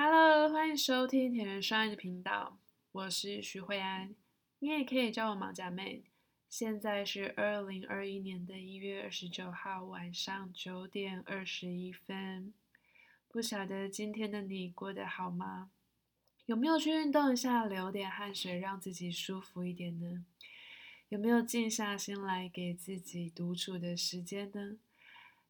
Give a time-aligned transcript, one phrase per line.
[0.00, 2.60] Hello，欢迎收听铁人 Shine 的频道，
[2.92, 4.14] 我是徐慧安，
[4.60, 6.04] 你也可以叫我马甲妹。
[6.48, 12.54] 现在是二零二一年的一月二十九号晚上九点二十一分，
[13.26, 15.72] 不晓得今天的你过得好吗？
[16.46, 20.24] 有没有去运动一下，流点汗水，让自己舒服一点呢？
[21.08, 24.76] 有没有静下心来给自己独处的时间呢？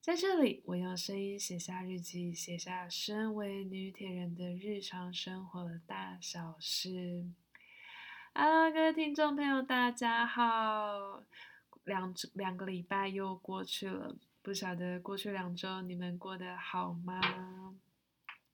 [0.08, 7.26] 在这里，我用声音写下日记，写下身为女铁人的日常生活的大小事。
[8.32, 11.22] Hello，各位听众朋友，大家好！
[11.84, 17.20] 两两个礼拜又过去了，不晓得过去两周你们过得好吗？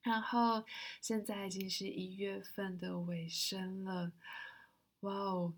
[0.01, 0.65] 然后
[0.99, 4.11] 现在已经是一月份的尾声了，
[4.99, 5.53] 哇哦！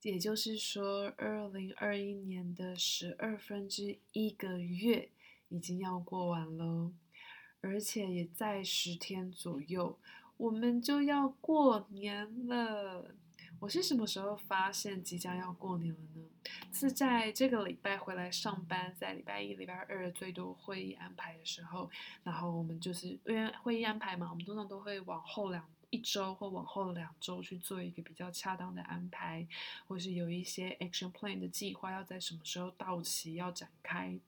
[0.00, 5.10] 也就是说，二零二一年的十二分之一个月
[5.54, 6.90] 已经要过完了，
[7.60, 9.96] 而且也在十天左右，
[10.36, 13.14] 我们就要过年了。
[13.60, 16.28] 我是什么时候发现即将要过年了呢？
[16.72, 21.88] 是在这个礼拜回来上班，在礼拜一、礼拜二最多会议安排的时候，
[22.24, 29.46] 然后我们就是因为会议安排嘛，我们通常都会往后两一周或往后两周去做一个比较恰当的安排，
[29.86, 34.18] 或是有一些 action plan 的计划要在什么时候到期要展开，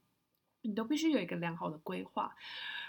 [0.67, 2.34] 你都必须有一个良好的规划。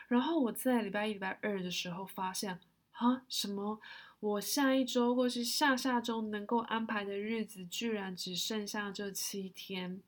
[0.08, 2.59] 然后我在礼拜一、礼拜二的时候发现，
[2.92, 3.80] 啊，什么？
[4.20, 10.02] 我下一周或是下下周能够安排的日子，居然只剩下这七天。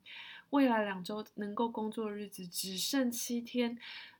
[0.49, 3.77] 未来两周能够工作的日子只剩七天，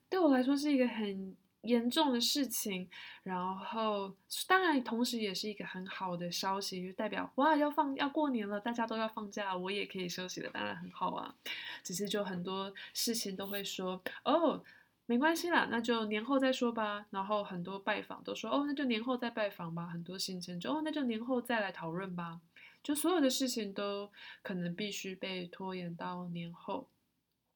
[0.08, 2.89] 对我来说是一个很严重的事情。
[3.23, 4.13] 然后，
[4.47, 11.35] 当然，同时也是一个很好的消息，就代表哇，要放要过年了，大家都要放假，我也可以休息了，当然很好啊。
[11.83, 14.63] 只是就很多事情都会说哦。
[15.05, 17.03] 没关系啦，那就年后再说吧。
[17.09, 19.87] 然后很多拜访都说，哦，那就年后再拜访吧。
[19.87, 22.39] 很多行程就，哦，那就年后再来讨论吧。
[22.83, 24.11] 就所有的事情都
[24.43, 26.87] 可能必须被拖延到年后。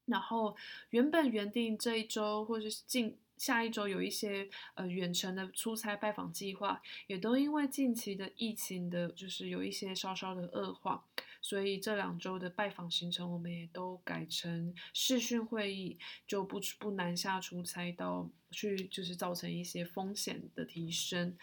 [0.06, 0.58] 然后
[0.90, 11.04] 原本原定这一周或者是近下一周有一些呃远程的出差拜访计划，也都因为近期的疫情的，就是有一些稍稍的恶化。
[11.42, 21.36] 所以这两周的拜访行程，我们也都改成视讯会议，就不不南下出差到去，就是造成一些风险的提升。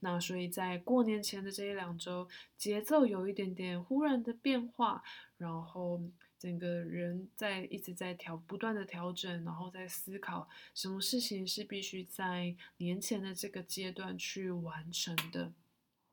[0.00, 2.28] 那所以在过年前的这一两周，
[2.58, 5.02] 节奏有一点点忽然的变化，
[5.38, 6.02] 然后
[6.46, 15.52] 整个人在一直在调，不断的调整，然后在思考什么事情是必须在年前的这个阶段去完成的。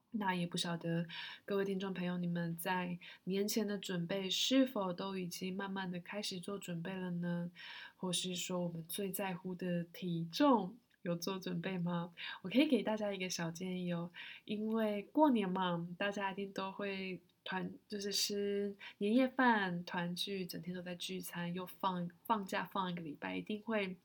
[0.10, 1.06] 那也不晓得
[1.46, 7.52] 各位听众朋友，你们在年前的准备是否都已经慢慢的开始做准备了呢？
[7.96, 12.12] 或是说我们最在乎的体重有做准备吗？
[12.42, 14.10] 我可以给大家一个小建议哦，
[14.46, 23.96] 因为过年嘛，大家一定都会团，就是吃年夜饭、团聚，整天都在聚餐，又放放假放一个礼拜，一定会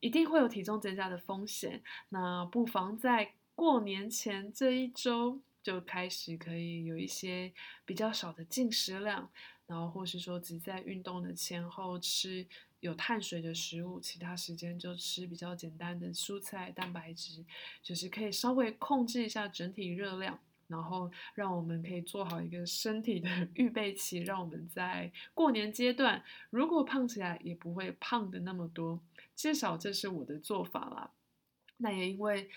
[0.00, 1.82] 一定会有体重增加的风险。
[2.10, 7.52] 那不妨在过年前这一周就开始可以有一些
[7.84, 9.30] 比较少的进食量，
[9.66, 12.46] 然后或是说只在运动的前后吃
[12.80, 17.44] 有碳水的食物，其他时间就吃比较简单的蔬菜、蛋白质，
[17.82, 20.38] 就是可以稍微控制一下整体热量，
[20.68, 29.00] 然后让我们可以做好一个身体的 预备期，让我们在过年阶段如果胖起来也不会胖的那么多，
[29.34, 31.10] 至少这是我的做法啦。
[31.78, 32.48] 那也因为。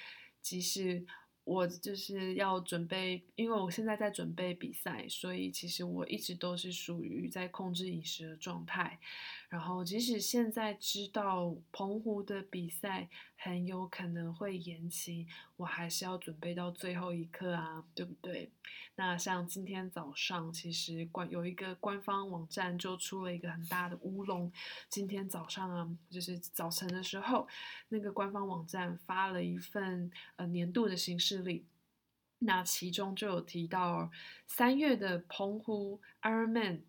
[0.42, 1.06] 即使
[1.44, 8.98] 我就是要准备，因为我现在在准备比赛，所以其实我一直都是属于在控制饮食的状态。
[9.50, 15.26] 然后，即使现在知道澎湖的比赛很有可能会延期，
[15.58, 18.52] 我还是要准备到最后一刻啊，对不对？
[18.94, 24.52] 那像今天早上，其实官有一个官方网站就出了一个很大的乌龙。
[24.88, 27.48] 今天早上啊，就是早晨的时候，
[27.88, 31.66] 那个官方网站发了一份呃年度的行事历，
[32.38, 34.12] 那其中就有提到
[34.45, 36.81] 三月的澎湖 Ironman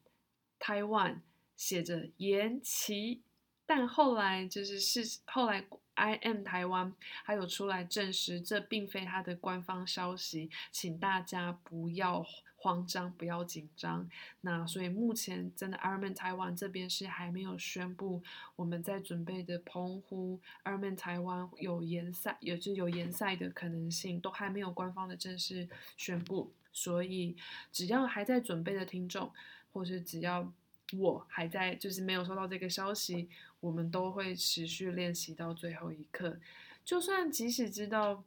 [0.59, 1.23] 台湾。
[1.61, 3.21] 写着延期，
[3.67, 5.63] 但后来就是是后来
[5.93, 6.91] I M 台湾
[7.23, 12.25] 还有出来证实，这并非他的官方消息，请大家不要
[12.57, 14.09] 慌张，不要紧张。
[14.41, 18.23] 那所以目前真的 Ironman 台湾这边是还没有宣布
[18.57, 25.69] 我们在准备的澎湖 Ironman 台湾有延赛，也就是有延赛的可能性，都还没有官方的正式
[25.99, 26.51] 宣布。
[26.73, 27.37] 所以
[27.71, 29.31] 只要还在准备的听众，
[29.71, 30.51] 或是只要。
[30.99, 33.29] 我还在，就是没有收到这个消息，
[33.61, 36.39] 我们都会持续练习到最后一刻。
[36.85, 38.25] 就算即使知道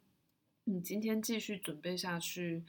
[0.66, 2.64] 你今天继续准备下去，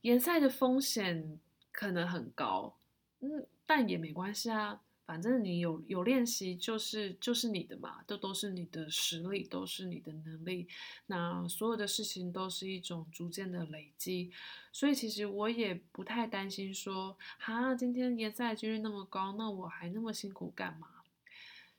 [0.00, 1.38] 联赛的风险
[1.70, 2.74] 可能很高，
[3.20, 4.80] 嗯，但也没关系啊。
[5.08, 10.68] 反正你有有练习，就是就是你的嘛，这都，是你的实力，都是你的能力。
[11.06, 14.30] 那所有的事情都是一种逐渐的累积，
[14.70, 20.88] 所以其实我也不太担心说，哈，今天联赛几率那么高，那我还那么辛苦干嘛？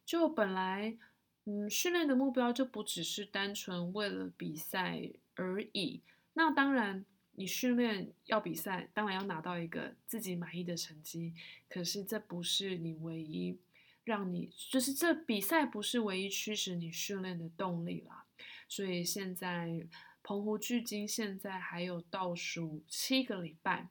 [0.04, 0.98] 就本来，
[1.46, 6.02] 嗯，训练的目标就不只是单纯为了比赛而已。
[6.34, 7.06] 那当然。
[7.40, 11.34] 你训练要比赛，当然要拿到一个自己满意的成绩。
[11.70, 13.58] 可是这不是你唯一
[14.04, 18.26] 让你，就是这比赛不是唯一驱使你训练的动力啦。
[18.68, 19.88] 所以现在
[20.22, 23.88] 澎湖距今现在还有倒数七个礼拜，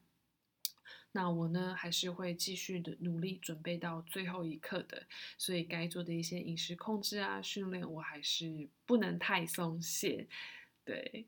[1.13, 5.07] 那我呢还是会继续的努力准备到最后一刻的。
[5.39, 10.27] 所以该做的一些饮食控制啊，训练我还是不能太松懈，
[10.85, 11.25] 对。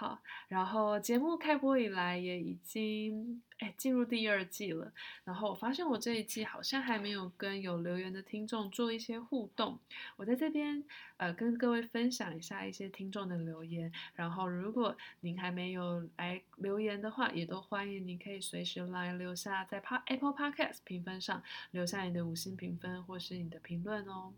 [0.00, 0.16] 好，
[0.46, 4.92] 然后节目开播以来也已经哎进入第二季了，
[5.24, 9.76] 然后我发现我这一季好像还没有跟有留言的听众做一些互动，
[10.14, 10.84] 我在这边
[11.16, 21.42] 呃跟各位分享一下一些听众的留言，然后如果您还没有来留言的话，也都欢迎您可以随时来留下在 Apple Podcast 评分上
[21.72, 24.32] 留下你的五星评分或是你的评论哦。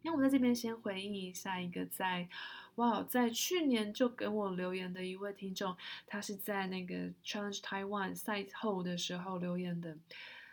[0.00, 2.30] 那我在这边先回应一下一个在。
[2.78, 5.76] 哇，在去年就给我留言的一位听众，
[6.06, 6.94] 他是在那个
[7.24, 9.98] Challenge Taiwan 赛后的时候留言的，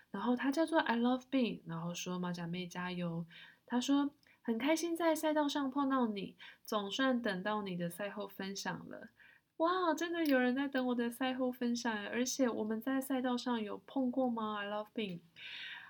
[0.09, 3.27] 然后他叫做 I Love Being，然后说马甲妹加油。
[3.67, 4.09] 他说
[4.41, 9.09] 很开心在赛道上碰到你，总算等到你的赛后分享了。
[9.57, 15.19] 哇，真的有人在等我的赛后分享，而且我们在赛道上有碰过吗？I Love Being。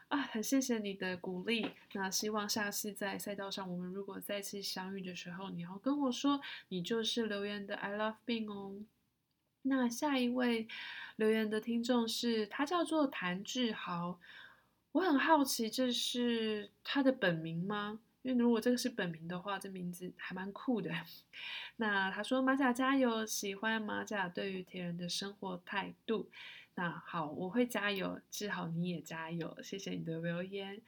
[0.10, 1.72] 啊，很谢谢你的鼓励。
[1.94, 8.76] 那希望下次在赛道上，我们如果再次相遇的时候，你要跟我说，你就是留言的 I love Bing 哦。
[9.64, 10.68] 那下一位
[11.16, 14.20] 留言的听众是，他叫做谭志豪。
[14.92, 18.00] 我很好奇，这是他的本名吗？
[18.22, 20.92] 因为如果这个是本名的话，这名字还蛮酷的。
[21.78, 26.30] 那他说马甲加油，喜欢马甲对于铁人的生活态度。
[26.76, 30.82] 那好，我会加油，志豪你也加油，谢谢你的留言。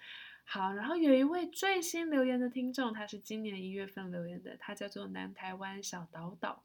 [0.44, 6.63] 好，然后有一位最新留言的听众，他是今年一月份留言的，他叫做南台湾小岛岛。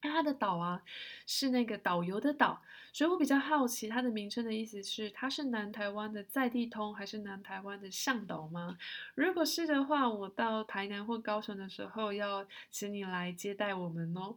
[0.00, 0.82] 那他的岛啊，
[1.26, 2.62] 是那个导游的岛，
[2.92, 8.78] 所以我比较好奇，它的名称的意思是，它是南台湾的在地通，还是南台湾的向导吗？
[9.16, 14.36] 如果是的话，我到台南或高雄的时候，要请你来接待我们哦。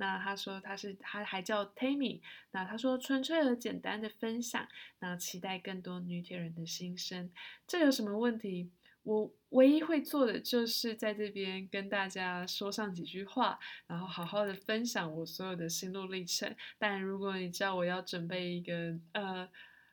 [0.00, 2.20] 那他说他是他还叫 Tammy，
[2.52, 4.66] 那他说纯粹而简单的分享，
[5.00, 7.30] 那期待更多女铁人的心声，
[7.66, 8.70] 这有什么问题？
[9.02, 16.54] 我唯一会做的就是在这边跟大家说上几句话，然后好好的分享我所有的心路历程。
[16.78, 19.48] 但如果你知道我要准备一个呃。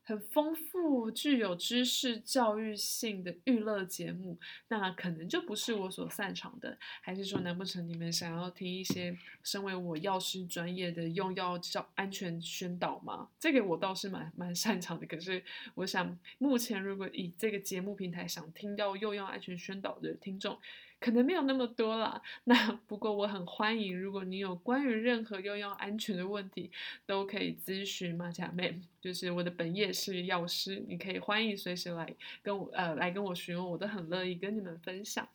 [0.07, 4.37] 很丰富、具有知识教育性的娱乐节目，
[4.67, 6.77] 那可能就不是我所擅长的。
[7.01, 13.29] 还是说，难不成你们想要听一些身为我药师专业的用药教安全宣导吗？
[13.39, 15.07] 这个我倒是蛮蛮擅长的。
[15.07, 15.43] 可是，
[15.73, 20.59] 我想目前如果以这个节目平台想听到用药安全宣导的听众，
[21.05, 26.71] 可能没有那么多啦，那不过我很欢迎，如果你有关于任何用药安全的问题，
[27.05, 35.27] 都可以咨询马甲妹，就是我的本业是药师，你可以欢迎随时来跟我呃来跟我询问，我都很乐意跟你们分享。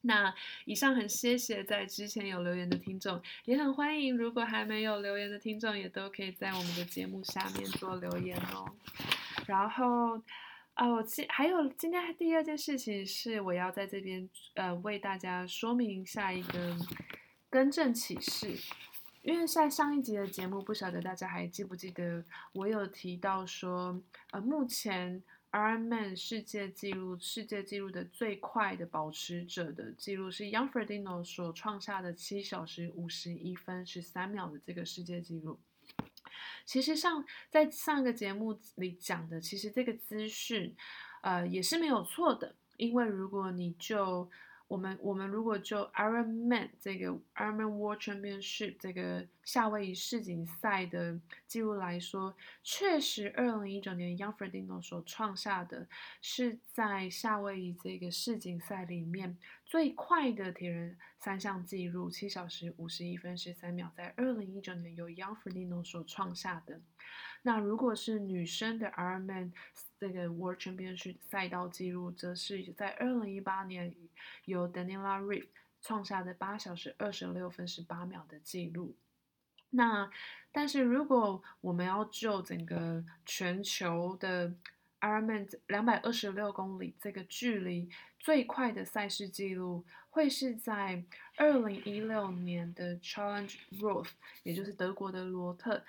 [0.00, 8.64] 那以上很谢谢在之前有留言的听众，也很欢迎如果还没有留言的听众，也都可以在我们的节目下面做留言哦。
[9.46, 10.22] 然后。
[10.74, 16.76] 啊，我今还有今天第二件事情是，我要在这边呃为大家说明下一个
[17.50, 18.56] 更正启事，
[19.20, 22.24] 因为在上一集的节目，不晓得大家还记不记得，
[22.54, 24.00] 我有提到说，
[24.30, 35.60] 呃，目前 Ironman 世界纪录世界纪录的最快的保持者的记录是 Jan Frodeno 所创下的七小时五十一分十三秒的这个世界纪录。
[36.64, 40.74] 其实上在上一个节目里讲的，其实这个资讯，
[41.22, 42.54] 呃，也是没有错的。
[42.76, 44.28] 因为如果你就
[44.72, 55.86] 我们我们如果就 Ironman 这个 Ironman World Championship 这个夏威夷世锦赛的记录来说，确实二零一九年 Youngferdino 所创下的
[56.22, 59.36] 是在夏威夷这个世锦赛里面
[59.66, 66.80] 最快的铁人三项记录，七小时五十一分十三秒，在二零一九年由 Youngferdino 所创下的。
[67.42, 69.52] 那如果是女生的 Ironman
[69.98, 73.94] 这个 World Championship 赛道记录，则是在二零一八年
[74.44, 75.46] 由 Daniela Ryf
[75.80, 78.94] 创下的八小时二十六分十八秒的记录。
[79.70, 80.10] 那
[80.52, 84.54] 但是如果我们要就整个全球的
[85.00, 87.88] Ironman 两百二十六公里这个距离
[88.20, 91.02] 最快的赛事记录，会是在
[91.36, 94.10] 二零一六年的 Challenge Roth，
[94.44, 95.82] 也就是德国的罗特，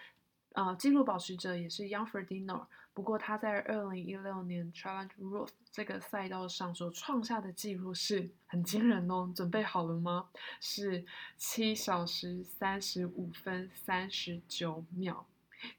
[0.53, 2.65] 呃，纪录保持者也是 Jan Frodeno。
[2.93, 10.29] 不过他在二零一六年 Challenge Roth 这个赛道上所创下的记录是很惊人哦，准备好了吗？
[10.61, 11.03] 是
[11.35, 15.25] 七小时三十五分三十九秒，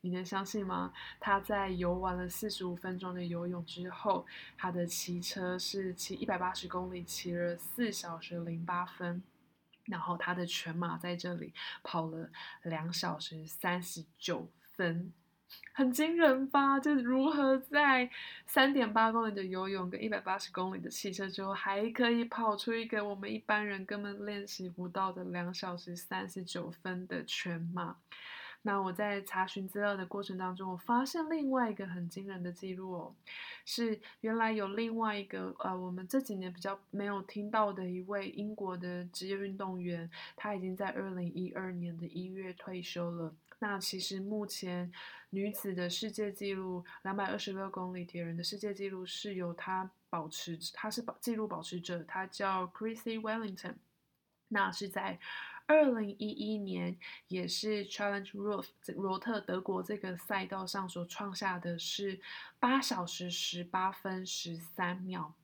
[0.00, 0.92] 你能相信吗？
[1.20, 4.26] 他在游完了四十五分钟的游泳之后，
[4.58, 9.22] 他的骑车是骑一百八十公里，骑了四小时零八分，
[9.84, 11.54] 然后他的全马在这里
[11.84, 12.28] 跑了
[12.64, 15.12] 两小时三十九分。
[15.72, 16.80] 很惊人吧？
[16.80, 18.10] 就是如何在
[18.46, 27.96] 三点八公里的游泳跟一百八十公里的汽车之后，还可以跑出一个我们一般人根本练习不到的两小时三十九分的全马。
[28.62, 33.14] 那我在查询资料的过程当中，我发现另外一个很惊人的记录哦，
[33.66, 43.34] 是原来有另外一个呃，我们这几年比较没有听到的一位英国的职业运动员，他已经在二零一二年的一月退休了。
[43.58, 44.92] 那其实目前
[45.30, 53.74] 女子的世界纪录两百二十六公里铁人的世界纪录是由她保持，她是保纪录保持者，她叫 Chrissy Wellington。
[54.48, 55.18] 那是在
[55.66, 56.96] 二零一一年，
[57.28, 62.20] 也是 Challenge Roth 罗特德国这个赛道上所创下的是
[62.60, 65.34] 八小时十八分十三秒。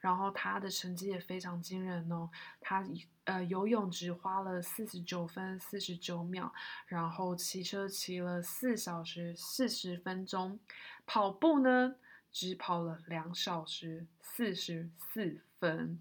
[0.00, 2.28] 然后他的成绩也非常惊人哦，
[2.60, 2.84] 他
[3.24, 6.52] 呃游泳只花了四十九分四十九秒，
[6.86, 10.58] 然后骑车骑了四小时四十分钟，
[11.06, 11.96] 跑步呢
[12.30, 15.98] 只跑了两小时四十四分。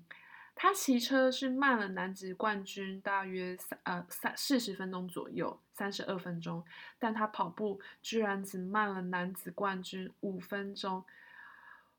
[0.58, 6.64] 他骑车是慢了男子冠军大约三呃三四十分钟左右，三十二分钟，
[6.98, 11.04] 但他跑步居然只慢了男子冠军五分钟，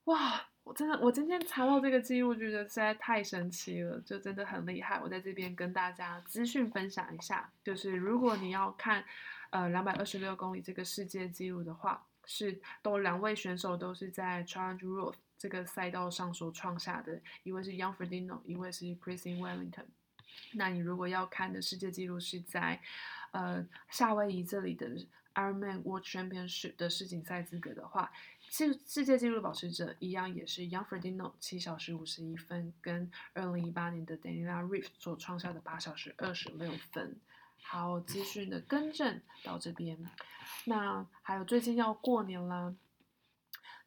[0.05, 0.47] 哇！
[0.67, 5.01] 我真的，我今天查到这个记录，觉得实在太神奇了，就真的很厉害。
[5.01, 9.05] 我在这边跟大家资讯分享一下，就是如果你要看，
[9.51, 19.87] 呃，两百二十六公里这个世界纪录的话，是都两位选手都是在 Challenge Roth 这个赛道上所创下的，一位是 Jan Frodeno，一位是 Chrissie Wellington。
[20.55, 22.83] 那你如果要看的世界纪录是在，
[23.31, 24.91] 呃，夏威夷这里的
[25.37, 28.11] Ironman World Championship 的世锦赛资格的话。
[28.57, 37.21] 世世界纪录保持者一样也是 Young Frodeno 七小时五十一分，跟二零一八年的 Daniela Ryf 所创下的八小时二十六分。
[37.61, 39.99] 好，资讯的更正到这边。
[40.65, 42.75] 那还有最近要过年啦，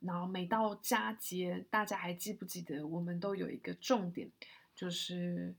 [0.02, 4.30] 然后每到佳节，大家还记不记得我们都有一个重点，
[4.76, 5.56] 就是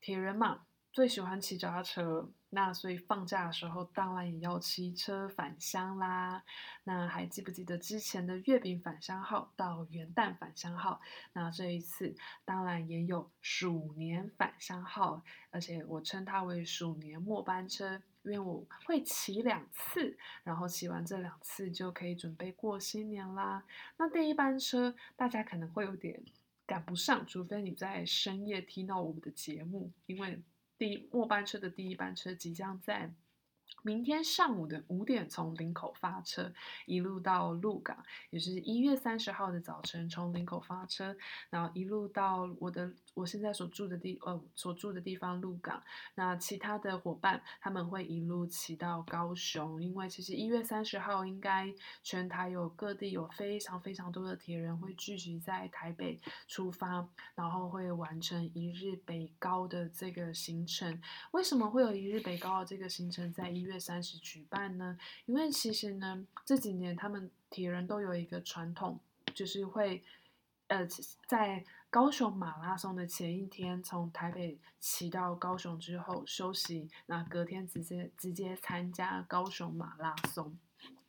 [0.00, 2.28] 铁人嘛，最喜欢骑脚踏车。
[2.50, 6.42] 那所以放假的时候，当然也要骑车返乡啦。
[6.84, 10.98] 那还记不记得之前的月饼返乡号到元旦返乡号？
[11.34, 23.62] 那这一次当然也有鼠年返乡号，而且我称它为鼠年末班车，因为我会骑两次，然后骑完这两次就可以准备过新年啦。
[23.98, 26.24] 那第一班车大家可能会有点
[26.64, 30.42] 赶不上，除非你在深夜听到我们的节目，因为。
[30.78, 33.12] 第末班车的第一班车即将在
[33.82, 36.52] 明天上午的五点从林口发车，
[36.86, 37.96] 一路到鹿港，
[38.30, 41.16] 也是一月三十号的早晨从林口发车，
[41.50, 45.82] 然后一路到我的我现在所住的地呃所住的地方鹿港。
[46.14, 61.00] 那其他的伙伴他们会一路骑到高雄，因为其实一月三十号应该全台有各地有非常非常多的铁人会聚集在台北出发，然后会完成一日北高的这个行程。
[61.30, 68.98] 为什么会有一日北高的这个行程在一月三十举办呢，因为其实呢，这几年他们铁人都有一个传统，
[69.34, 70.02] 就是会，
[70.66, 70.86] 呃，
[71.26, 80.58] 在高雄马拉松的前一天从台北骑到高雄之后休息，那隔天直接直接参加高雄马拉松。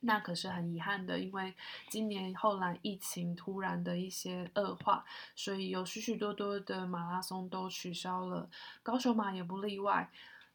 [0.02, 1.54] 那可是很遗憾的，因为
[1.90, 5.04] 今年后来疫情突然的一些恶化，
[5.36, 8.50] 所以有许许多多的马拉松都取消了，
[8.82, 10.10] 高雄马也不例外。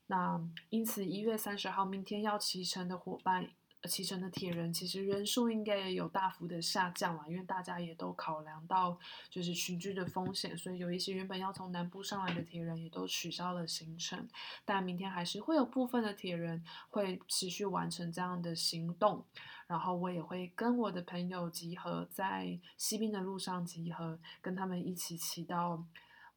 [0.06, 3.48] 那因此，一月三十号，明天要启程的伙伴，
[3.84, 8.98] 启程的铁人，其实人数应该也有大幅的下降了，因为大家也都考量到
[9.30, 14.28] 就是群聚的风险，所以有一些原本要从南部上来的铁人也都取消了行程。
[14.64, 19.24] 但明天还是会有部分的铁人会持续完成这样的行动，
[19.66, 25.82] 然后我也会跟我的朋友集合在西滨的路上集合，跟他们一起骑到。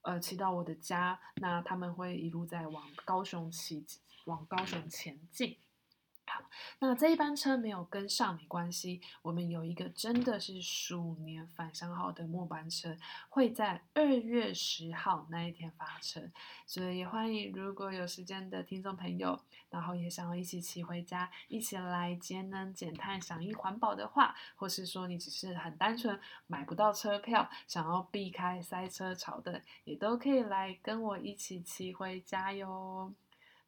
[0.07, 3.85] 呃，骑到我的家，那他们会一路在往高雄骑，
[4.23, 5.57] 往高雄前进。
[6.29, 6.43] 好，
[6.79, 12.98] 那这一班车没有跟上没关系，我们有一个真的是鼠年返乡号的末班车，
[13.29, 16.22] 会在二月十号那一天发车，
[16.65, 33.13] 所以也欢迎如果有时间的听众朋友，然后也想要一起骑回家，一起来节能减碳、响应环保的话，或是说你只是很单纯买不到车票，想要避开塞车潮的，也都可以来跟我一起骑回家哟。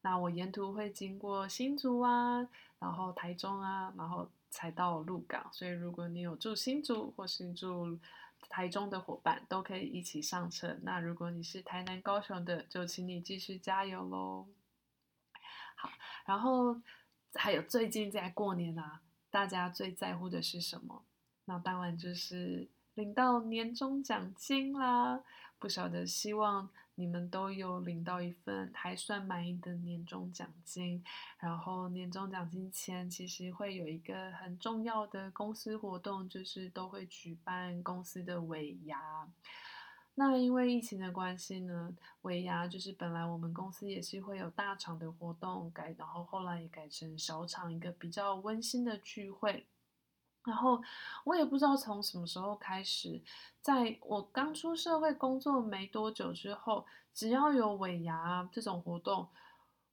[0.02, 2.48] 那我沿途会经过新竹啊，
[2.80, 5.50] 然后台中啊，然后才到鹿港。
[5.52, 8.00] 所以如果你有住新竹或是住
[8.48, 10.78] 台中的伙伴，都可以一起上车。
[10.84, 14.48] 那如果你是台南高雄的，就请你继续加油喽。
[15.76, 15.90] 好，
[16.26, 16.80] 然后
[17.34, 21.04] 还有最近在过年啊，大家最在乎的是什么？
[21.44, 25.22] 那当然就是领到年终奖金啦。
[25.60, 26.70] 不晓得，希望。
[27.00, 31.02] 你们都有领到一份还算满意的年终奖金，
[31.40, 39.26] 然后年终奖金前其实会有一个很重要的公司活动，就是都会举办公司的尾牙。
[40.16, 49.66] 那因为疫情的关系呢，尾牙就是本来我们公司也是会有大场的活动改，然后后来也改成小场，一个比较温馨的聚会。
[50.46, 50.82] 然后
[51.26, 53.22] 我也不知道从什么时候开始，
[53.62, 59.28] 在我刚出社会工作没多久之后，只要有尾牙这种活动，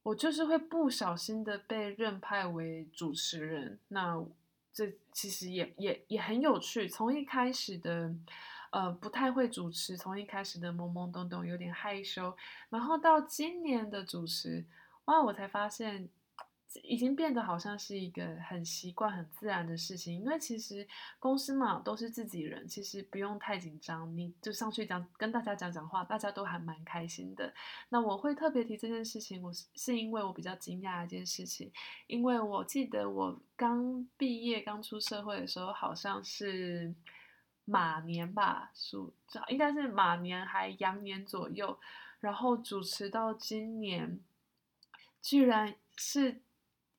[0.03, 3.77] 我就是会不小心的被任派为主持人。
[3.89, 4.23] 那
[4.71, 6.87] 这其实也也也很有趣。
[6.87, 8.15] 从一开始的
[8.71, 12.35] 呃不太会主持，从一开始的懵懵懂懂有点害羞，
[12.69, 14.65] 然后到今年的主持，
[15.05, 16.09] 哇，我才发现。
[16.83, 20.85] 已经变得好像是一个很习惯、很自然的事情，因为其实
[21.17, 27.53] 公司嘛都是自己人，其实不用太紧张，你就上去讲，跟大家讲讲话，大家都还蛮开心的。
[27.87, 31.71] 那我会特别提这件事情，我是是因为我比较惊讶一件事情，
[32.05, 36.93] 因为我记得我刚毕业、刚出社会的时候，好像是
[37.63, 39.13] 马年吧，属
[39.47, 41.79] 应该是马年还羊年左右，
[42.19, 44.19] 然后主持到今年，
[45.21, 46.41] 居然是。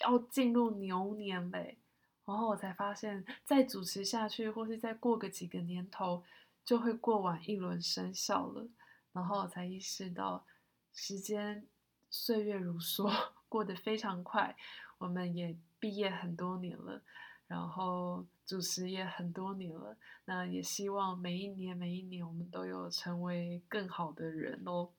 [0.01, 1.79] 要进入牛年嘞，
[2.25, 6.23] 然后我才发现，再主持下去，或是再过个几个年头，
[6.65, 8.69] 就会过完一轮生肖了。
[9.13, 10.45] 然后我才意识到，
[10.93, 11.67] 时间
[12.11, 13.11] 岁月如梭，
[13.49, 14.55] 过得非常快。
[14.99, 17.03] 我们也毕业很多年了，
[17.47, 19.97] 然后主持也很多年了。
[20.27, 24.91] 那也希望每一年每一年，我们都有成为更好的人哦。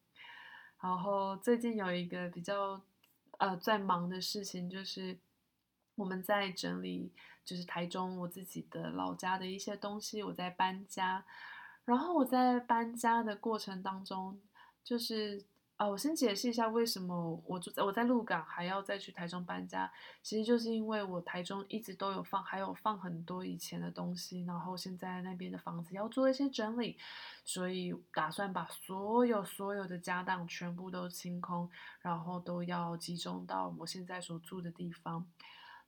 [0.81, 2.81] 然后最近有一个比较。
[3.39, 5.17] 呃，在忙的事情就是
[5.95, 7.11] 我们在整理，
[7.43, 11.25] 就是台中我自己的老家的一些东西，我在搬家。
[11.83, 14.39] 然后我在搬家的过程当中，
[14.83, 15.43] 就是。
[15.79, 19.89] 啊，我先解释一下为什么我住在我在鹿港还要再去台中搬家，
[20.21, 26.97] 其实就是因为我台中一直都有放，还有放很多以前的东西，然后现在那边的房子要做一些整理，
[27.45, 31.69] 所以打算把所有所有的家当全部都清空，
[32.01, 35.25] 然后都要集中到我现在所住的地方。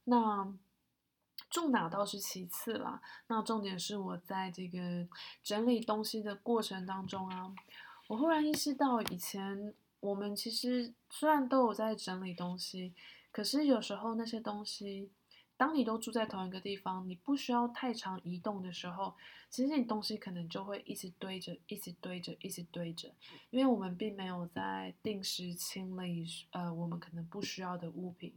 [0.06, 0.54] 那
[1.50, 5.06] 住哪倒是其次啦，那重点是我在这个
[5.44, 7.54] 整理东西的过程当中啊。
[8.08, 12.94] 我忽然意识到，以前我们其实虽然都有在整理东西，
[13.32, 15.12] 可是有时候那些东西，
[15.56, 19.16] 当你都住在同一个地方，你不需要太常移动的时候，
[19.52, 23.14] 其实你东西可能就会一直堆着，一直堆着，一直堆着，
[23.52, 28.34] 因为我们并没有在定时清理，呃，我们可能不需要的物品。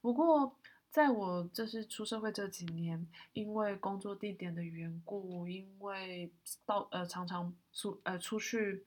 [0.00, 0.56] 不过，
[0.90, 6.32] 在我就是出社会这几年，因为工作地点的缘故，因为
[6.64, 8.86] 到呃常常出呃出去。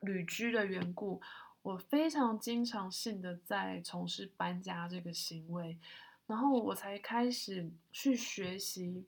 [0.00, 1.20] 旅居的缘故，
[1.64, 5.78] 我非常经常性的在从事搬家这个行为，
[6.26, 9.06] 然后我才开始去学习，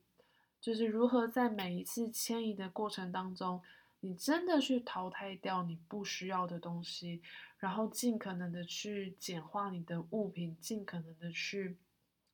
[0.59, 3.61] 就是如何在每一次迁移的过程当中，
[3.99, 7.21] 你真的去淘汰掉你不需要的东西，
[7.59, 11.77] 然后尽可能的去简化你的物品，尽可能的去，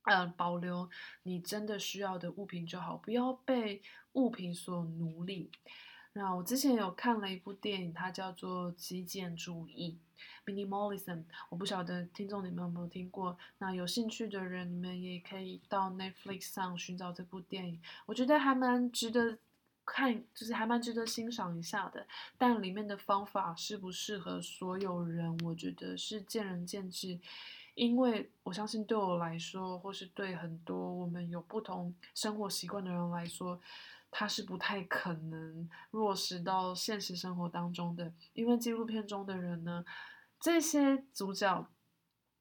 [0.03, 0.89] 呃，保留
[1.23, 3.81] 你真的需要的物品就好，不要被
[4.13, 5.51] 物品所奴隶。
[6.15, 9.97] 那我之前有看了一部电影，它叫做《极简主义》
[10.45, 11.23] （Minimalism）。
[11.49, 13.35] 我不晓得听众你们有没有听过。
[13.57, 17.81] 那有兴趣的人，你们也可以到 Netflix 上寻找这部电影。
[18.05, 19.39] 我觉得还蛮值得
[19.83, 22.05] 看，就是还蛮值得欣赏一下的。
[22.37, 27.19] 但里面的方法适不适合所有人，我觉得是见仁见智。
[27.73, 33.59] 因为我相信对我来说，或是对很多我们有不同生活习惯的人来说。
[34.15, 39.83] 它是不太可能落实到现实生活当中的，因为纪录片中的人呢，
[40.39, 41.67] 这些主角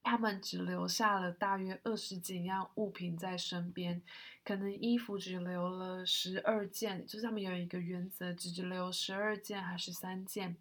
[0.02, 4.02] 他们只留下了大约二十几样物品在身边，
[4.44, 10.56] 可能衣服只留了十二件，就是他们有一个原则，只只留十二件还是三件，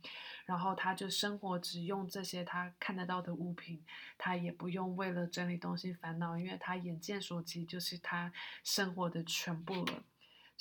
[0.46, 3.84] 然后他就生活只用这些他看得到的物品，
[4.18, 8.32] 他也不用为了整理东西烦恼，因为他眼见所及就是他
[8.64, 10.04] 生活的全部了，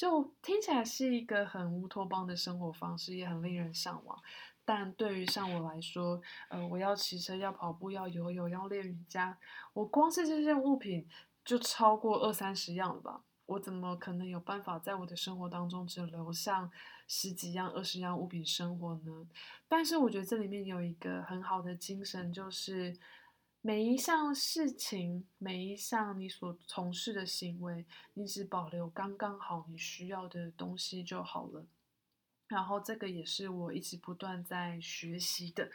[0.01, 4.19] 就听起来是一个很乌托邦的生活方式，也很令人向往。
[4.65, 9.37] 但对于像我来说，呃，我要骑车，要跑步，要游泳，要练瑜伽，
[9.75, 11.07] 我光是这些物品
[11.45, 13.21] 就超过二三十样了吧？
[13.45, 16.71] 我怎么可能有办法在我的生活当中只留下
[17.07, 19.27] 十几样、二十样物品生活呢？
[19.69, 22.97] 但是我觉得这里面有一个很好的精神，就是
[23.63, 31.67] 每一项事情、每一项你所从事的行为，你只保留刚刚好你需要的东西就好了。
[32.49, 35.71] 然后这个也是我一直不断在学习的，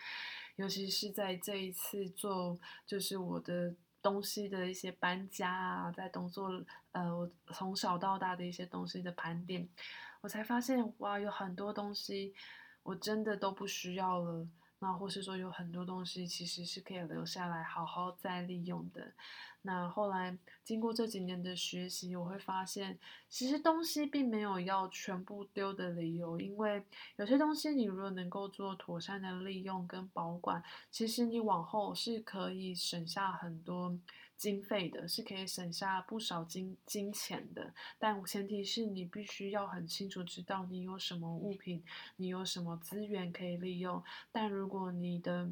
[0.55, 9.69] 尤其是在这一次做就是我的东西的一些搬家啊，在动作呃我从小到大的一些东西的盘点，
[10.21, 12.33] 我才发现哇，有很多东西
[12.81, 14.47] 我真的都不需要了。
[14.85, 19.11] 那或是说有很多东西其实是可以留下来好好再利用的。
[19.63, 33.97] 那后来经过这几年的学习，我会发现其实东西并没有要全部丢的理由，因为有些东西你如果能够做妥善的利用跟保管，其实你往后是可以省下很多。
[34.37, 41.83] 经费的是可以省下不少金金钱的，但前提是你必须要很清楚知道你有什么物品，
[42.17, 44.03] 你有什么资源可以利用。
[44.31, 45.49] 但如果你的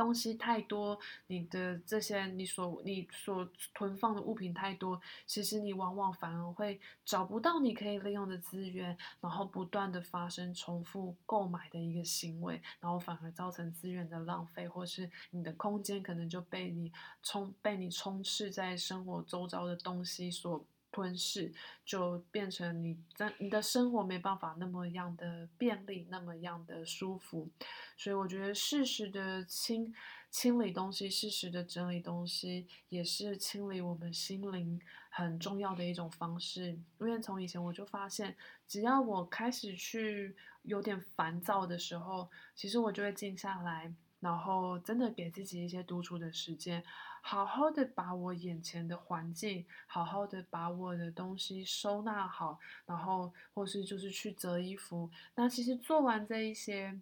[0.00, 16.90] 东西太多，你的这些你所你所囤放的物品太多，其实你往往反而会找不到你可以利用的资源，然后不断的发生重复购买的一个行为，然后反而造成资源的浪费，或是你的空间可能就被你
[17.22, 20.64] 充被你充斥在生活周遭的东西所。
[20.92, 21.52] 吞噬
[21.84, 27.48] 就变成你在你的生活没办法那么样的便利，那么样的舒服，
[27.96, 29.94] 所以我觉得适时的清
[30.30, 36.78] 清理东西，适时的整理东西，也是清理我们心灵很重要的一种方式。
[37.00, 38.36] 因为从以前我就发现，
[38.68, 46.82] 只要我开始去有点烦躁的时候，其实我就会静下来，然后真的给自己一些独处的时间。
[47.22, 55.10] 好好的把我眼前的环境，好好的把我的东西收纳好，然后或是就是去折衣服。
[55.34, 56.98] 那其实做完这一些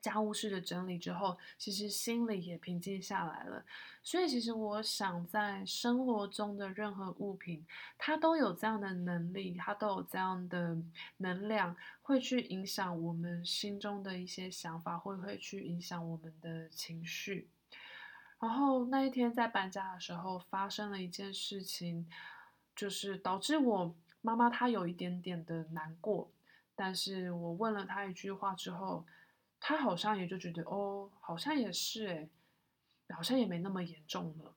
[0.00, 3.64] 家务事的整理之后，其实心里也平静下来了。
[4.02, 7.66] 所以其实我想，在生活中的任何物品，
[7.98, 10.78] 它都有这样的能力，它都有这样的
[11.18, 17.48] 能量，会去影响我们心中的一些想法，会会去影响我们的情绪。
[18.40, 22.08] 然后那一天在搬家的时候，发生了一件事情，
[22.74, 26.30] 就是导致我妈妈她有一点点的难过。
[26.74, 29.04] 但是我问了她一句话之后，
[29.60, 32.28] 他好像也就觉得哦，好像也是诶，
[33.14, 34.54] 好像也没那么严重了。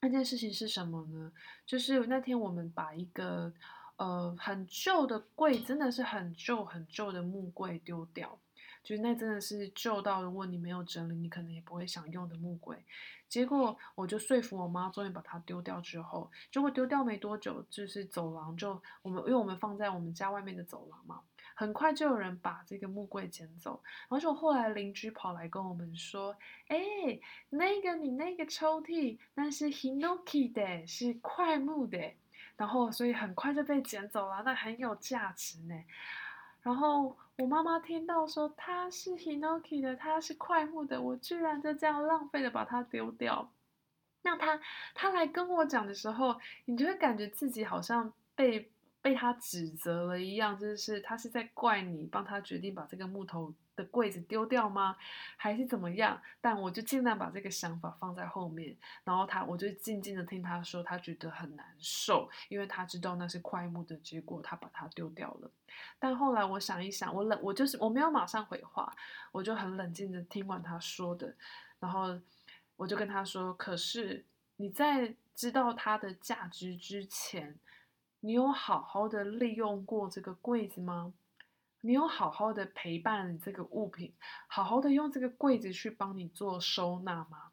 [0.00, 1.32] 那件事情是什么呢？
[1.66, 3.52] 就是那天我们把一个
[3.96, 8.38] 呃很旧的柜，真的是很旧很旧的木柜丢掉。
[8.84, 12.82] 就是那真的是旧到，如果你没有整理，你可能也不会想用的木柜。
[13.28, 21.20] 结果我就说服我妈，终于把它丢掉之后，结果丢掉没多久，就是走廊就我们，因为我们放在我们家外面的走廊嘛，
[21.58, 23.82] 很快就有人把这个木柜捡走。
[24.02, 26.36] 然后就后来邻居跑来跟我们说
[26.68, 26.78] ：“哎，
[27.50, 31.98] 那个你那个抽屉那是 Hinoki 的，是快木的。”
[32.56, 35.74] 然后所以很快就被捡走了，那很有价值呢。
[36.62, 43.50] 然后我妈妈听到说它是 Hinoki 的，它是快木的，我居然就这样浪费的把它丢掉。
[44.22, 44.60] 那他
[44.94, 54.96] 他来跟我讲的时候，你就会感觉自己好像被被他指责了一样，就是他是在怪你帮他决定把这个木头的柜子丢掉吗？
[55.36, 56.20] 还是怎么样？
[56.40, 65.50] 但我就尽量把这个想法放在后面，然后他，我就静静的听他说，他觉得很难受，因为他知道那是块木的，结果他把它丢掉了。
[66.00, 68.92] 但后来我想一想，我冷，我就是我没有马上回话，
[69.30, 71.32] 我就很冷静的听完他说的，
[71.78, 72.18] 然后
[72.76, 74.24] 我就跟他说，可是
[74.56, 77.54] 你在知道它的价值之前，
[78.20, 81.14] 你有好好的利用过这个柜子吗？
[81.82, 84.12] 你有好好的陪伴这个物品，
[84.48, 87.52] 好好的用这个柜子去帮你做收纳吗？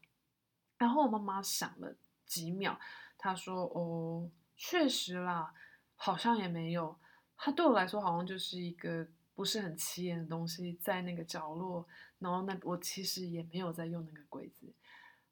[0.78, 2.80] 然后我妈妈想了几秒，
[3.19, 5.54] 她说：“哦，确实啦，
[5.95, 6.97] 好像也没有。
[7.38, 11.88] 它对我来说好像就是一个不是很起眼的东西，在那个角落。
[12.17, 14.65] 然后那我其实也没有在用那个柜子。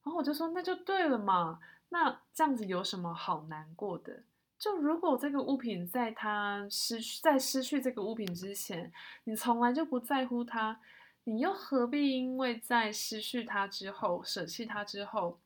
[0.04, 4.24] 然后我就说那就对了嘛，那这样子有什么好难过的？
[4.63, 8.89] 就如果这个物品在它失去在失去这个物品之前，
[9.26, 10.80] 你从来就不在乎它，
[11.26, 15.38] 你又何必因为在失去它之后，舍弃它之后，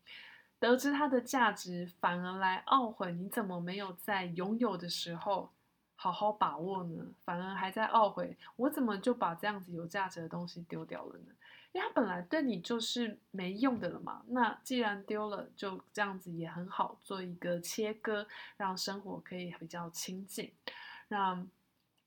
[0.60, 5.50] 得知它的价值，反而来懊悔你怎么没有在拥有的时候
[5.96, 7.04] 好好把握呢？
[7.26, 11.34] 反而还在懊悔，我怎么就把这样子有价值的东西丢掉了呢？
[11.78, 14.24] 因为它本来对你就是没用的了嘛。
[14.30, 20.52] 那既然丢了，就这样子也很好，做一个切割，让生活可以比较亲近，
[21.08, 21.48] 让。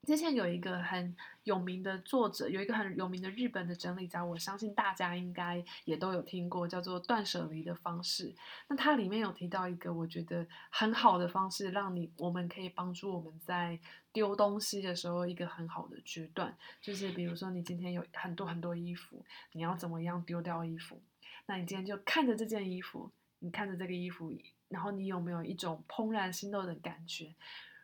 [0.06, 8.34] 之前有一个很有名的作者，有一个很有名的日本的整理家，我相信大家应该也都有听过，叫做断舍离的方式。
[8.68, 13.78] 那它里面有提到一个我觉得很好的方式，让你我们可以帮助我们在
[14.12, 21.00] 丢东西的时候一个很好的决断，就是比如说你今天有很多很多衣服，你要怎么样丢掉衣服？
[21.46, 23.10] 那你今天就看着这件衣服，
[23.40, 24.32] 你看着这个衣服，
[24.68, 27.34] 然后你有没有一种怦然心动的感觉？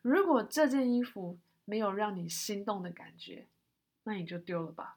[0.03, 3.47] 如果这件衣服，没有让你心动的感觉，
[4.05, 4.97] 那你就丢了吧。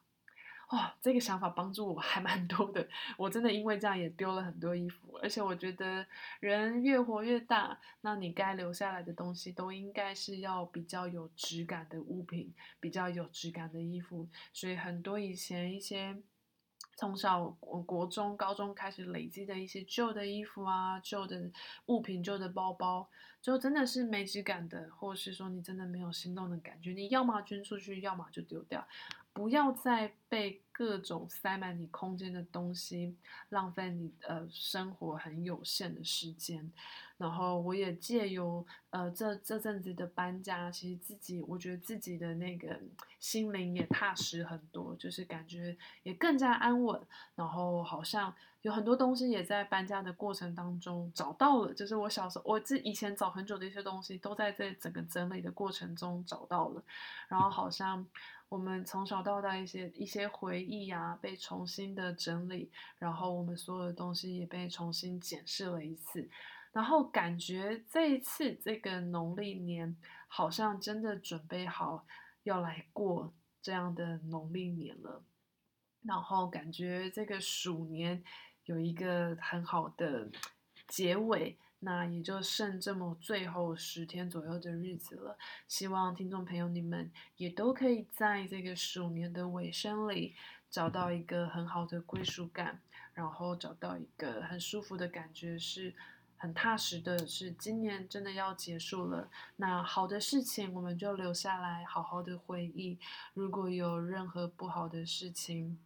[0.69, 2.87] 哦，这个想法帮助我还蛮多的。
[3.17, 6.05] 我真的因为这样也丢了很多衣服，而且我觉得
[6.39, 14.29] 人越活越大，那你该留下来的东西都应该是要比较有质感的物品，比较有质感的衣服。
[14.53, 16.21] 所以很多以前一些。
[16.99, 21.49] 从小我国中、高中开始累积的一些旧的衣服啊、旧的
[21.85, 23.07] 物品、旧的包包，
[23.41, 28.85] 就真的是没质感的，或者是说你真的没有心动的感觉，你要么捐出去，要么就丢掉，
[29.31, 33.13] 不要再被各种塞满你空间的东西
[33.49, 36.71] 浪费你呃生活很有限的时间。
[37.17, 42.79] 然后我也借由呃这这阵子的搬家，其实自己我觉得自己的那个
[43.19, 46.97] 心灵也踏实很多，就是感觉也更加安稳。
[47.35, 56.81] 然后好像有很多东西也在搬家的过程当中找到了，就是我小时候我自以前找很久的一些东西，都在这整个整理的过程中找到了。
[57.27, 58.07] 然后好像
[58.47, 66.29] 我们从小到大一些一些回忆意啊，被重新的整理，然后我们所有的东西也被重新检视了一次。
[66.71, 72.05] 然后感觉这一次这个农历年好像真的准备好
[72.43, 75.23] 要来过这样的农历年了，
[76.03, 78.23] 然后感觉这个鼠年
[78.65, 80.29] 有一个很好的
[80.87, 85.37] 结尾，那也就剩这么最后十天左右的日子了。
[85.67, 90.35] 希望听众朋友你们也都可以在这个鼠年的尾声里
[90.69, 92.81] 找到一个很好的归属感，
[93.13, 95.95] 然后找到一个很舒服的感觉是。
[96.41, 99.29] 很踏实的是，今年真的要结束了。
[99.57, 102.97] 那好的事情我们就留下来，好好的回忆。
[103.33, 105.77] 如果有任何不好的事情，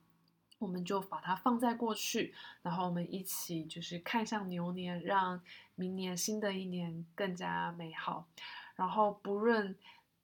[0.59, 5.41] 我们就把它放在过去，然后我们一起就是看向牛年，让
[5.75, 8.27] 明年新的一年更加美好。
[8.75, 9.75] 然后不论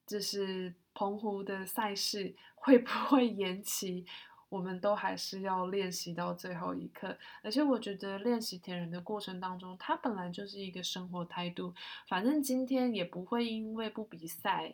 [0.05, 4.05] 就是澎湖的赛事会不会延期。
[4.49, 11.71] 我们都还是要练习到最后一刻，而且我觉得练习铁人的过程当中，它本来就是一个生活态度。
[12.07, 14.73] 反正今天也不会因为不比赛，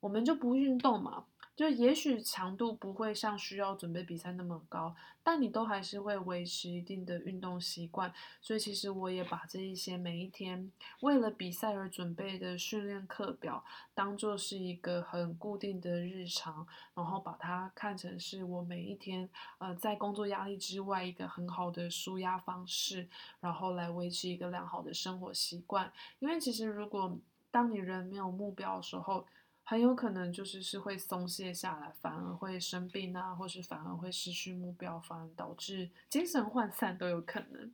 [0.00, 1.26] 我们就不运动嘛。
[1.60, 8.10] 就也许强度不会像需要准备比赛那么高，但你都还是会维持一定的运动习惯。
[8.40, 23.06] 所以其实我也把这一些每一天为了比赛而准备的训练课表，当做是一个很固定的日常，然后把它看成是我每一天呃在工作压力之外一个很好的舒压方式，
[23.38, 25.92] 然后来维持一个良好的生活习惯。
[26.20, 27.14] 因为其实如果
[27.50, 29.26] 当你人没有目标的时候，
[29.64, 37.72] 很有可能就是是会松懈下来，反而会生病啊，或是反而会失去目标，反而导致精神涣散都有可能。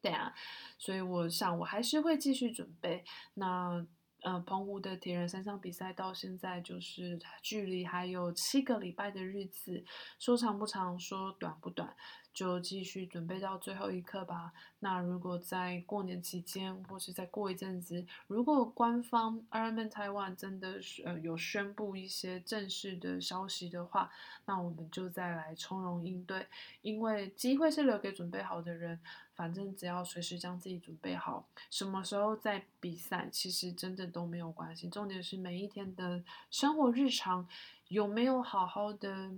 [0.00, 0.32] 对啊，
[0.78, 3.04] 所以我想我还是会继续准备。
[3.34, 3.84] 那
[4.22, 9.84] 呃，澎湖的铁人三项比赛到现在就是距离还有七个礼拜的日子，
[10.18, 11.94] 说长不长，说短不短。
[12.36, 14.52] 就继续准备到最后一刻吧。
[14.80, 24.10] 那如果在过年期间，或是再过一阵子，如果官方 Ironman Taiwan 真的是呃有宣布一些正式的消息的话，
[24.44, 26.46] 那我们就再来从容应对。
[26.82, 29.00] 因为机会是留给准备好的人，
[29.34, 34.90] 反正只要随时将自己准备好，什么时候在比赛，其实真的都没有关系。
[34.90, 37.48] 重点是每一天的生活日常
[37.88, 39.30] 有没有好好的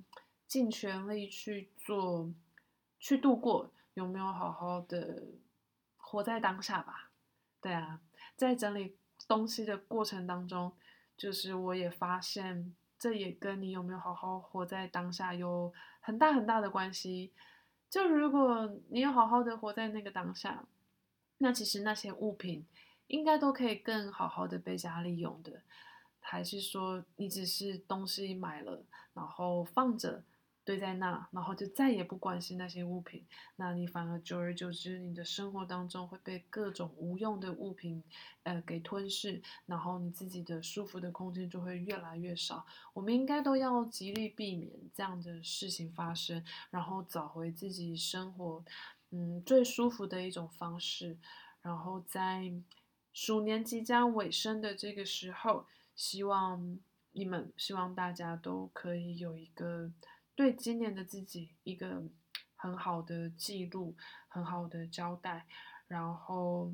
[0.48, 2.28] 尽全力去做。
[2.98, 5.22] 去度过，有没有好好的
[5.96, 7.10] 活在当下吧？
[7.60, 8.00] 对啊，
[8.36, 10.72] 在整理东西的过程当中，
[11.16, 17.32] 就是我也发现，这也跟你有没有好好活在当下有很大很大的关系。
[17.90, 20.64] 就如果你有好好的活在那个当下，
[21.38, 22.66] 那其实那些物品
[23.06, 25.62] 应该都可以更好好的被加利用的，
[26.20, 28.84] 还是说你只是东西买了，
[29.14, 30.22] 然后放着？
[30.68, 33.24] 堆在那，然后就再也不关心那些物品，
[33.56, 38.04] 那你反而久而久之，你的生活当中会被各种无用的物品，
[38.42, 42.66] 呃，给吞噬，然后你自己的舒服的空间就会越来越少。
[42.92, 48.62] 我们应该都要极力避免这样的事情发生，然后找回自己生活，
[49.08, 51.16] 嗯，最舒服的一种方式。
[51.62, 52.52] 然后在
[53.14, 55.64] 鼠年即将尾声的这个时候，
[55.96, 56.78] 希望
[57.12, 59.90] 你们，希望大家都可以有一个。
[60.38, 62.00] 对今年的自己一个
[62.54, 63.96] 很好的记录，
[64.28, 65.44] 很好的交代，
[65.88, 66.72] 然后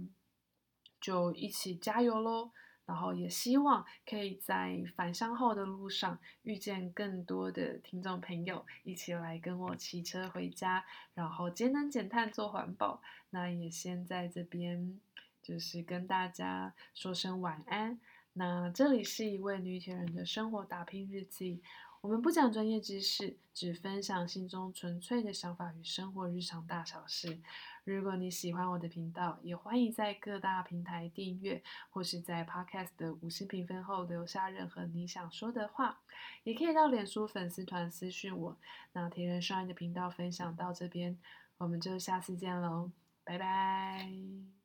[1.01, 2.51] 就一起加油喽！
[2.85, 13.01] 然后也希望可以在返乡后的路上遇见更多的听众朋友，一起来跟我骑车回家，然后节能减碳做环保。
[13.31, 15.01] 那也先在这边
[15.43, 17.99] 就是跟大家说声晚安。
[18.35, 21.63] 那这里是一位女铁人的生活打拼日记。
[22.05, 27.39] 我们不讲专业知识，只分享心中纯粹的想法与生活日常大小事。
[27.85, 35.99] 如果你喜欢我的频道，也欢迎在各大平台订阅，或是在 Podcast 的五星评分后留下任何你想说的话。
[36.43, 38.55] 也可以到脸书粉丝团私讯我。
[38.93, 41.17] 那铁人 Shine 的频道分享到这边，
[41.57, 42.91] 我们就下次见喽，
[43.25, 44.64] 拜拜。